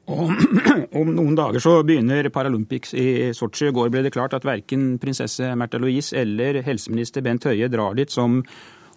Og 0.07 0.31
om 1.01 1.11
noen 1.11 1.35
dager 1.35 1.63
så 1.63 1.81
begynner 1.83 2.29
Paralympics 2.31 2.93
i 2.95 3.07
Sotsji. 3.35 3.69
I 3.69 3.75
går 3.75 3.91
ble 3.91 4.05
det 4.05 4.13
klart 4.15 4.35
at 4.37 4.47
verken 4.47 4.95
prinsesse 5.03 5.51
Märtha 5.59 5.81
Louise 5.83 6.15
eller 6.15 6.61
helseminister 6.63 7.25
Bent 7.25 7.47
Høie 7.49 7.67
drar 7.71 7.97
dit 7.97 8.11
som 8.11 8.39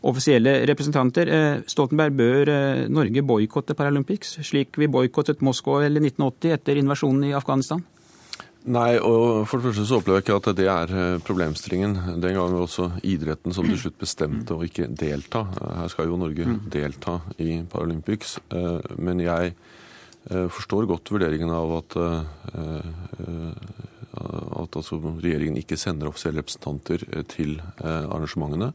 offisielle 0.07 0.61
representanter. 0.71 1.29
Eh, 1.29 1.63
Stoltenberg, 1.69 2.17
bør 2.17 2.51
eh, 2.53 2.85
Norge 2.89 3.25
boikotte 3.27 3.77
Paralympics, 3.77 4.39
slik 4.47 4.79
vi 4.81 4.89
boikottet 4.89 5.43
Moskva 5.45 5.83
eller 5.85 6.05
1980 6.07 6.55
etter 6.57 6.81
invasjonen 6.81 7.27
i 7.29 7.35
Afghanistan? 7.37 7.83
Nei, 8.71 8.99
og 9.01 9.47
for 9.49 9.57
det 9.57 9.71
første 9.71 9.87
så 9.89 9.99
opplever 9.99 10.21
jeg 10.21 10.27
ikke 10.27 10.39
at 10.39 10.49
det 10.57 10.69
er 10.69 10.95
eh, 10.95 11.19
problemstillingen. 11.25 11.99
Den 12.23 12.37
gangen 12.37 12.57
var 12.57 12.65
også 12.69 12.91
idretten 13.09 13.57
som 13.57 13.69
til 13.69 13.81
slutt 13.81 14.01
bestemte 14.01 14.57
å 14.57 14.65
ikke 14.65 14.89
delta. 14.95 15.45
Her 15.83 15.93
skal 15.93 16.09
jo 16.09 16.21
Norge 16.21 16.49
mm. 16.49 16.59
delta 16.73 17.19
i 17.41 17.61
Paralympics. 17.69 18.39
Men 19.01 19.25
jeg 19.25 19.55
forstår 20.31 20.87
godt 20.87 21.11
vurderingen 21.11 21.51
av 21.51 21.73
at, 21.81 21.97
eh, 21.99 22.23
at 24.63 24.77
altså 24.79 24.99
regjeringen 25.01 25.59
ikke 25.59 25.79
sender 25.81 26.11
offisielle 26.11 26.43
representanter 26.43 27.03
eh, 27.11 27.25
til 27.31 27.57
arrangementene. 27.83 28.73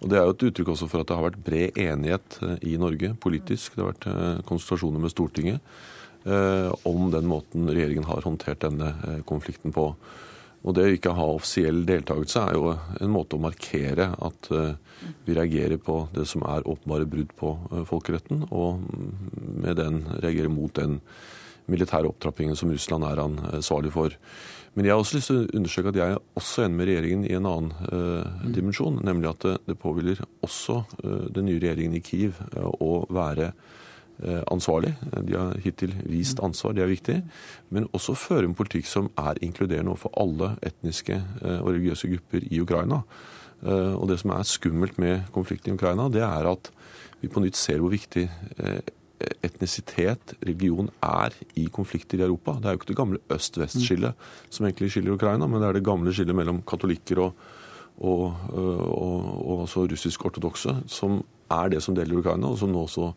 Og 0.00 0.08
Det 0.08 0.16
er 0.16 0.24
jo 0.24 0.34
et 0.34 0.46
uttrykk 0.48 0.72
også 0.72 0.88
for 0.88 1.02
at 1.02 1.10
det 1.10 1.16
har 1.16 1.26
vært 1.28 1.44
bred 1.44 1.76
enighet 1.76 2.38
i 2.64 2.78
Norge 2.80 3.12
politisk. 3.20 3.76
Det 3.76 3.84
har 3.84 3.92
vært 3.92 4.46
konsultasjoner 4.48 5.02
med 5.02 5.12
Stortinget 5.12 5.60
om 6.88 7.10
den 7.12 7.28
måten 7.28 7.68
regjeringen 7.68 8.08
har 8.08 8.24
håndtert 8.24 8.64
denne 8.64 9.20
konflikten 9.28 9.74
på. 9.76 9.90
Og 10.60 10.76
det 10.76 10.84
å 10.84 10.92
ikke 10.92 11.16
ha 11.16 11.26
offisiell 11.32 11.82
deltakelse 11.88 12.44
er 12.44 12.58
jo 12.58 12.74
en 12.74 13.12
måte 13.12 13.38
å 13.38 13.42
markere 13.42 14.10
at 14.20 14.50
eh, 14.52 14.74
vi 15.24 15.36
reagerer 15.36 15.80
på 15.80 16.02
det 16.12 16.26
som 16.28 16.44
er 16.44 16.66
åpenbare 16.68 17.08
brudd 17.08 17.32
på 17.38 17.54
eh, 17.70 17.84
folkeretten, 17.88 18.44
og 18.52 18.82
med 19.64 19.80
den 19.80 20.02
reagerer 20.20 20.52
mot 20.52 20.74
den 20.76 20.98
militære 21.70 22.10
opptrappingen 22.10 22.58
som 22.58 22.72
Russland 22.72 23.06
er 23.06 23.22
ansvarlig 23.22 23.92
for. 23.94 24.16
Men 24.74 24.86
jeg 24.86 24.94
har 24.94 25.02
også 25.02 25.16
lyst 25.16 25.30
til 25.30 25.40
å 25.40 25.50
understreke 25.58 25.92
at 25.92 25.98
jeg 25.98 26.14
er 26.14 26.24
også 26.38 26.64
enig 26.64 26.78
med 26.78 26.88
regjeringen 26.90 27.26
i 27.26 27.34
en 27.34 27.48
annen 27.50 27.90
uh, 27.90 28.44
dimensjon, 28.54 29.00
nemlig 29.06 29.30
at 29.32 29.46
det, 29.46 29.54
det 29.66 29.76
påhviler 29.82 30.22
også 30.46 30.80
uh, 31.02 31.26
den 31.34 31.48
nye 31.48 31.58
regjeringen 31.62 31.96
i 31.98 32.02
Kiev 32.06 32.38
uh, 32.54 32.68
å 32.78 33.04
være 33.10 33.52
ansvarlig. 34.52 34.94
De 35.26 35.36
har 35.36 35.58
hittil 35.64 35.94
vist 36.04 36.40
ansvar, 36.44 36.74
det 36.76 36.84
er 36.84 36.92
viktig. 36.92 37.18
Men 37.70 37.88
også 37.96 38.16
føre 38.18 38.48
en 38.48 38.56
politikk 38.56 38.88
som 38.88 39.10
er 39.18 39.40
inkluderende 39.44 39.94
overfor 39.94 40.12
alle 40.20 40.54
etniske 40.66 41.16
eh, 41.16 41.58
og 41.60 41.72
religiøse 41.72 42.10
grupper 42.12 42.46
i 42.50 42.60
Ukraina. 42.60 43.02
Eh, 43.62 43.94
og 43.94 44.08
det 44.10 44.20
som 44.20 44.34
er 44.36 44.48
skummelt 44.48 44.98
med 44.98 45.28
konflikten 45.32 45.72
i 45.72 45.78
Ukraina, 45.78 46.08
det 46.12 46.24
er 46.26 46.50
at 46.50 46.72
vi 47.20 47.28
på 47.28 47.42
nytt 47.44 47.56
ser 47.56 47.80
hvor 47.82 47.92
viktig 47.92 48.28
etnisitet, 49.44 50.32
religion, 50.40 50.88
er 51.04 51.34
i 51.60 51.66
konflikter 51.72 52.20
i 52.20 52.24
Europa. 52.24 52.54
Det 52.56 52.68
er 52.68 52.76
jo 52.76 52.80
ikke 52.80 52.88
det 52.88 52.96
gamle 52.96 53.18
øst-vest-skillet 53.28 54.28
som 54.48 54.64
egentlig 54.64 54.88
skiller 54.94 55.12
Ukraina, 55.12 55.44
men 55.46 55.60
det 55.60 55.68
er 55.68 55.76
det 55.76 55.84
gamle 55.84 56.14
skillet 56.16 56.36
mellom 56.36 56.62
katolikker 56.64 57.20
og, 57.26 57.42
og, 57.98 58.22
og, 58.48 59.28
og 59.44 59.76
russisk-ortodokse, 59.92 60.78
som 60.88 61.20
er 61.52 61.68
det 61.74 61.82
som 61.84 61.94
deler 61.94 62.22
Ukraina, 62.22 62.48
og 62.48 62.58
som 62.62 62.72
nå 62.72 62.86
også 62.86 63.10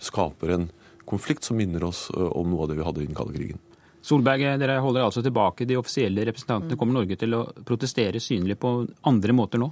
skaper 0.00 0.54
en 0.56 0.70
konflikt 1.08 1.44
som 1.46 1.58
minner 1.58 1.84
oss 1.84 2.08
om 2.14 2.50
noe 2.50 2.64
av 2.64 2.70
det 2.70 2.78
vi 2.78 2.86
hadde 2.86 3.02
i 3.02 3.08
den 3.08 3.18
kalde 3.18 3.36
krigen. 3.36 3.60
Solberg, 4.02 4.46
dere 4.60 4.78
holder 4.80 5.04
altså 5.04 5.22
tilbake 5.22 5.66
de 5.68 5.76
offisielle 5.76 6.24
representantene. 6.24 6.78
Kommer 6.80 6.96
Norge 6.96 7.18
til 7.20 7.36
å 7.36 7.44
protestere 7.68 8.22
synlig 8.22 8.56
på 8.62 8.72
andre 9.10 9.34
måter 9.36 9.60
nå? 9.60 9.68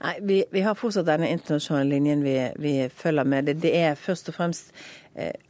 Nei, 0.00 0.14
vi, 0.24 0.38
vi, 0.50 0.62
har 0.64 0.78
fortsatt 0.78 1.06
denne 1.06 1.28
internasjonale 1.28 1.90
linjen 1.92 2.22
vi, 2.24 2.34
vi 2.56 2.72
følger 2.88 3.28
med. 3.28 3.50
Det, 3.50 3.58
det, 3.60 3.74
er 3.76 3.98
først 4.00 4.32
og 4.32 4.38
fremst 4.38 4.72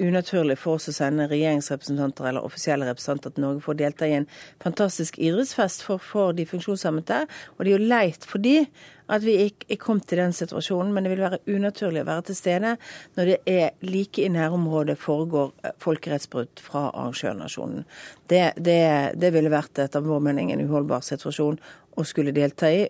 unaturlig 0.00 0.57
for 0.59 0.79
oss 0.79 0.88
å 0.88 0.95
sende 0.97 1.29
regjeringsrepresentanter 1.31 2.31
eller 2.31 2.47
offisielle 2.47 2.88
representanter 2.88 3.35
til 3.35 3.45
Norge 3.45 3.64
for 3.64 3.75
å 3.75 3.81
delta 3.81 4.09
i 4.09 4.17
en 4.17 4.29
fantastisk 4.62 5.19
idrettsfest 5.21 5.85
for, 5.87 6.00
for 6.00 6.33
de 6.37 6.47
funksjonshemmede. 6.49 7.26
Og 7.57 7.64
det 7.64 7.75
er 7.75 7.76
jo 7.76 7.90
leit 7.93 8.26
for 8.26 8.43
de 8.43 8.64
at 9.11 9.25
vi 9.26 9.35
ikke 9.49 9.67
er 9.75 9.81
kommet 9.83 10.07
til 10.09 10.21
den 10.23 10.35
situasjonen, 10.35 10.93
men 10.95 11.05
det 11.05 11.12
vil 11.14 11.25
være 11.25 11.40
unaturlig 11.50 12.05
å 12.05 12.09
være 12.09 12.29
til 12.29 12.38
stede 12.38 12.76
når 13.19 13.33
det 13.33 13.38
er 13.50 13.73
like 13.83 14.23
i 14.23 14.31
nærområdet 14.33 14.97
foregår 15.02 15.52
eh, 15.64 15.76
folkerettsbrudd 15.83 16.62
fra 16.62 16.87
arrangørnasjonen. 16.93 17.85
Det, 18.31 18.45
det, 18.57 18.81
det 19.21 19.33
ville 19.35 19.52
vært 19.52 19.83
etter 19.83 20.05
vår 20.07 20.23
mening 20.31 20.55
en 20.55 20.62
uholdbar 20.62 21.02
situasjon 21.07 21.59
å 21.99 22.05
skulle 22.07 22.33
delta 22.35 22.71
i, 22.71 22.85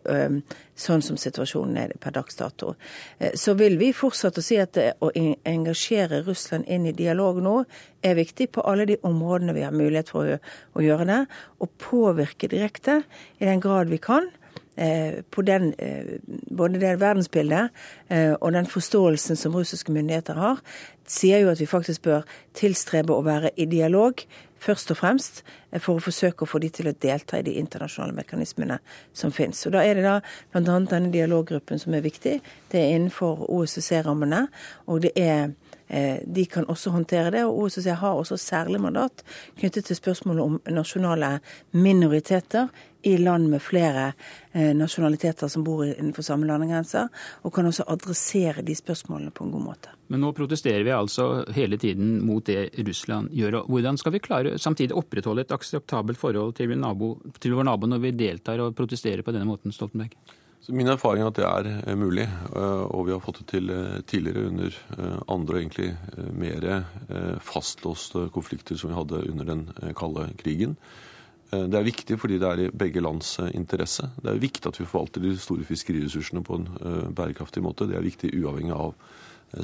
sånn 0.77 1.03
som 1.03 1.17
situasjonen 1.19 1.79
er 1.81 1.95
per 2.01 2.13
dags 2.15 2.37
dato. 2.37 2.75
Eh, 3.19 3.33
så 3.35 3.55
vil 3.59 3.79
vi 3.81 3.93
fortsette 3.97 4.43
å 4.43 4.45
si 4.45 4.59
at 4.61 4.77
å 4.77 5.11
engasjere 5.17 6.23
Russland 6.27 6.60
inn 6.67 6.89
i 6.89 6.97
dialog 6.97 7.41
nå 7.43 7.57
er 8.03 8.19
viktig 8.19 8.51
på 8.55 8.65
alle 8.67 8.87
de 8.89 8.99
områdene 9.07 9.55
vi 9.57 9.65
har 9.67 9.77
mulighet 9.77 10.13
for 10.13 10.37
å 10.37 10.85
gjøre 10.85 11.09
det, 11.09 11.23
og 11.61 11.73
påvirke 11.81 12.51
direkte 12.51 13.03
i 13.39 13.49
den 13.49 13.63
grad 13.63 13.93
vi 13.93 14.01
kan. 14.03 14.31
Eh, 14.77 15.23
på 15.31 15.43
den, 15.43 15.75
eh, 15.79 16.21
både 16.57 16.79
det 16.79 17.01
verdensbildet 17.01 17.69
eh, 18.09 18.33
og 18.41 18.53
den 18.53 18.67
forståelsen 18.67 19.37
som 19.37 19.53
russiske 19.53 19.93
myndigheter 19.93 20.35
har, 20.35 20.61
sier 21.05 21.43
jo 21.43 21.51
at 21.51 21.61
vi 21.61 21.67
faktisk 21.67 22.07
bør 22.07 22.23
tilstrebe 22.57 23.13
å 23.13 23.25
være 23.27 23.51
i 23.61 23.67
dialog, 23.69 24.23
først 24.61 24.95
og 24.95 25.01
fremst 25.01 25.43
for 25.81 25.99
å 25.99 26.05
forsøke 26.05 26.47
å 26.47 26.49
få 26.49 26.61
de 26.63 26.71
til 26.73 26.89
å 26.89 26.95
delta 26.97 27.41
i 27.41 27.45
de 27.45 27.59
internasjonale 27.61 28.17
mekanismene 28.17 28.79
som 29.13 29.33
finnes. 29.33 29.61
Og 29.67 29.73
Da 29.77 29.85
er 29.85 29.99
det 29.99 30.07
da 30.07 30.21
bl.a. 30.53 30.79
denne 30.79 31.13
dialoggruppen 31.13 31.81
som 31.81 31.95
er 31.95 32.07
viktig. 32.07 32.39
Det 32.71 32.81
er 32.81 32.95
innenfor 32.95 33.51
OSSE-rammene. 33.51 34.47
og 34.87 35.03
det 35.03 35.13
er 35.17 35.53
de 36.27 36.45
kan 36.47 36.69
også 36.71 36.93
håndtere 36.95 37.33
det. 37.35 37.45
og 37.45 37.65
OSSE 37.65 37.95
har 37.99 38.15
også 38.15 38.37
særlig 38.39 38.81
mandat 38.81 39.25
knyttet 39.59 39.85
til 39.85 39.97
spørsmålet 39.97 40.43
om 40.45 40.61
nasjonale 40.71 41.41
minoriteter 41.73 42.69
i 43.03 43.17
land 43.17 43.49
med 43.49 43.63
flere 43.63 44.13
eh, 44.53 44.73
nasjonaliteter 44.77 45.49
som 45.49 45.65
bor 45.65 45.85
innenfor 45.87 46.25
samme 46.25 46.49
landegrenser, 46.49 47.09
og 47.43 47.55
kan 47.55 47.69
også 47.69 47.87
adressere 47.89 48.65
de 48.67 48.77
spørsmålene 48.77 49.33
på 49.35 49.47
en 49.47 49.55
god 49.55 49.65
måte. 49.71 49.95
Men 50.13 50.25
nå 50.25 50.33
protesterer 50.37 50.85
vi 50.87 50.95
altså 50.95 51.45
hele 51.55 51.79
tiden 51.81 52.19
mot 52.27 52.45
det 52.47 52.71
Russland 52.87 53.31
gjør. 53.37 53.61
og 53.61 53.73
Hvordan 53.73 54.01
skal 54.01 54.17
vi 54.17 54.25
klare 54.25 54.59
samtidig 54.59 54.97
opprettholde 54.97 55.47
et 55.47 55.55
akseptabelt 55.55 56.21
forhold 56.21 56.55
til, 56.59 56.77
nabo, 56.79 57.15
til 57.41 57.57
vår 57.57 57.71
nabo 57.71 57.89
når 57.89 58.05
vi 58.05 58.17
deltar 58.27 58.61
og 58.61 58.77
protesterer 58.77 59.23
på 59.23 59.35
denne 59.35 59.49
måten, 59.49 59.73
Stoltenberg? 59.73 60.17
Min 60.71 60.91
erfaring 60.93 61.25
er 61.25 61.31
at 61.31 61.39
det 61.39 61.47
er 61.49 61.69
eh, 61.83 61.99
mulig, 61.99 62.27
eh, 62.27 62.83
og 62.87 63.07
vi 63.09 63.15
har 63.15 63.23
fått 63.25 63.43
det 63.43 63.49
til 63.53 63.71
tidligere 64.07 64.49
under 64.49 64.81
andre 65.29 65.57
og 65.57 65.61
egentlig 65.61 65.93
mer 66.35 66.67
fastlåste 67.45 68.29
konflikter 68.35 68.79
som 68.79 68.93
vi 68.93 68.99
hadde 68.99 69.25
under 69.31 69.49
den 69.55 69.65
kalde 69.99 70.29
krigen. 70.39 70.77
Eh, 71.51 71.67
det 71.67 71.79
er 71.79 71.87
viktig 71.87 72.19
fordi 72.21 72.39
det 72.41 72.49
er 72.49 72.65
i 72.65 72.71
begge 72.71 73.03
lands 73.03 73.37
eh, 73.43 73.51
interesse. 73.59 74.09
Det 74.23 74.31
er 74.31 74.43
viktig 74.43 74.71
at 74.71 74.81
vi 74.81 74.87
forvalter 74.87 75.23
de 75.25 75.35
store 75.39 75.67
fiskeriressursene 75.67 76.45
på 76.47 76.61
en 76.61 76.69
eh, 76.79 77.09
bærekraftig 77.11 77.63
måte. 77.65 77.89
Det 77.91 77.99
er 77.99 78.07
viktig 78.07 78.33
uavhengig 78.39 78.77
av 78.77 78.95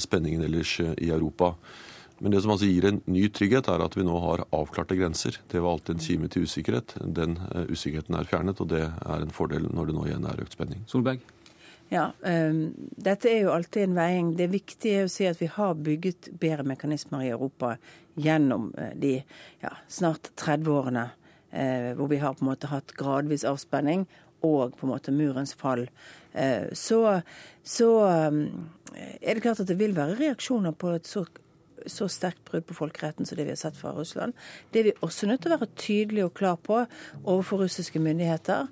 spenningen 0.03 0.43
ellers 0.43 0.81
i 0.83 1.13
Europa. 1.15 1.53
Men 2.19 2.33
det 2.33 2.43
som 2.43 2.55
altså 2.55 2.69
gir 2.69 2.87
en 2.89 3.03
ny 3.11 3.27
trygghet, 3.29 3.69
er 3.69 3.85
at 3.85 3.97
vi 3.99 4.05
nå 4.07 4.17
har 4.25 4.47
avklarte 4.57 4.97
grenser. 4.97 5.37
Det 5.53 5.61
var 5.61 5.77
alltid 5.77 5.97
en 5.97 6.05
kime 6.07 6.31
til 6.33 6.47
usikkerhet. 6.49 6.97
Den 7.19 7.37
usikkerheten 7.69 8.17
er 8.17 8.29
fjernet, 8.29 8.63
og 8.63 8.71
det 8.73 8.87
er 8.87 9.25
en 9.25 9.35
fordel 9.37 9.69
når 9.69 9.91
det 9.91 9.97
nå 9.99 10.07
igjen 10.09 10.31
er 10.31 10.41
økt 10.41 10.57
spenning. 10.57 10.87
Solberg? 10.89 11.21
Ja, 11.93 12.09
um, 12.25 12.63
Dette 12.97 13.29
er 13.31 13.45
jo 13.45 13.53
alltid 13.55 13.85
en 13.85 13.99
veiing. 13.99 14.33
Det 14.39 14.49
viktige 14.51 15.03
er 15.03 15.11
å 15.11 15.13
si 15.13 15.29
at 15.29 15.39
vi 15.43 15.51
har 15.53 15.77
bygget 15.77 16.33
bedre 16.41 16.65
mekanismer 16.67 17.27
i 17.27 17.31
Europa 17.37 17.77
gjennom 18.17 18.73
de 18.97 19.19
ja, 19.61 19.77
snart 19.93 20.33
30 20.41 20.73
årene 20.73 21.07
Eh, 21.57 21.95
hvor 21.95 22.07
vi 22.07 22.17
har 22.17 22.35
på 22.35 22.45
en 22.45 22.51
måte 22.51 22.69
hatt 22.69 22.93
gradvis 22.99 23.45
avspenning 23.49 24.03
og 24.45 24.75
på 24.77 24.85
en 24.85 24.91
måte 24.91 25.13
murens 25.15 25.55
fall, 25.57 25.87
eh, 26.35 26.67
så, 26.77 27.23
så 27.65 27.89
um, 28.05 28.43
er 29.23 29.39
det 29.39 29.45
klart 29.45 29.63
at 29.63 29.71
det 29.71 29.79
vil 29.79 29.95
være 29.97 30.19
reaksjoner 30.19 30.75
på 30.77 30.91
et 30.99 31.09
så 31.09 31.23
så 31.91 32.09
sterkt 32.11 32.45
brudd 32.49 32.67
på 32.69 32.77
folkeretten 32.77 33.27
som 33.27 33.39
det 33.39 33.47
vi 33.47 33.55
har 33.55 33.61
sett 33.61 33.79
fra 33.79 33.93
Russland. 33.97 34.35
Det 34.71 34.81
er 34.81 34.89
vi 34.89 34.95
også 35.07 35.29
nødt 35.31 35.43
til 35.45 35.53
å 35.53 35.59
være 35.59 35.71
tydelige 35.79 36.29
og 36.29 36.35
klar 36.39 36.59
på 36.61 36.81
overfor 37.25 37.65
russiske 37.65 38.01
myndigheter. 38.03 38.69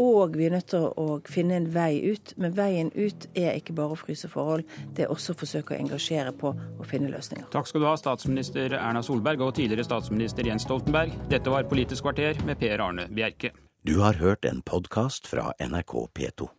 Og 0.00 0.36
vi 0.38 0.48
er 0.48 0.56
nødt 0.56 0.70
til 0.72 0.88
å 0.88 1.18
finne 1.28 1.58
en 1.58 1.68
vei 1.74 1.98
ut. 2.12 2.34
Men 2.40 2.56
veien 2.56 2.92
ut 2.94 3.28
er 3.34 3.58
ikke 3.58 3.76
bare 3.76 3.96
å 3.96 4.00
fryse 4.00 4.30
forhold, 4.30 4.64
det 4.96 5.06
er 5.06 5.12
også 5.14 5.34
å 5.34 5.40
forsøke 5.42 5.74
å 5.74 5.80
engasjere 5.80 6.34
på 6.38 6.54
å 6.54 6.88
finne 6.88 7.12
løsninger. 7.12 7.48
Takk 7.54 7.70
skal 7.70 7.84
du 7.84 7.88
ha, 7.90 7.96
statsminister 8.00 8.78
Erna 8.78 9.02
Solberg 9.04 9.44
og 9.44 9.54
tidligere 9.58 9.86
statsminister 9.86 10.46
Jens 10.48 10.66
Stoltenberg. 10.68 11.14
Dette 11.30 11.52
var 11.52 11.68
Politisk 11.68 12.06
kvarter 12.06 12.38
med 12.46 12.60
Per 12.60 12.82
Arne 12.84 13.08
Bjerke. 13.10 13.54
Du 13.84 13.98
har 14.00 14.20
hørt 14.20 14.46
en 14.48 14.62
podkast 14.64 15.26
fra 15.28 15.50
NRK 15.60 15.96
P2. 16.16 16.54